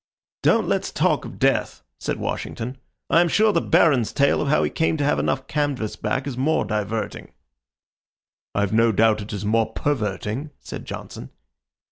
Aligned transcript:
"Don't 0.41 0.67
let's 0.67 0.91
talk 0.91 1.25
of 1.25 1.37
death," 1.37 1.83
said 1.99 2.17
Washington. 2.17 2.79
"I 3.11 3.21
am 3.21 3.27
sure 3.27 3.53
the 3.53 3.61
Baron's 3.61 4.11
tale 4.11 4.41
of 4.41 4.47
how 4.47 4.63
he 4.63 4.69
came 4.71 4.97
to 4.97 5.03
have 5.03 5.19
enough 5.19 5.45
canvas 5.45 5.95
back 5.95 6.25
is 6.25 6.35
more 6.35 6.65
diverting." 6.65 7.31
"I've 8.55 8.73
no 8.73 8.91
doubt 8.91 9.21
it 9.21 9.31
is 9.31 9.45
more 9.45 9.71
perverting," 9.71 10.49
said 10.59 10.85
Johnson. 10.85 11.29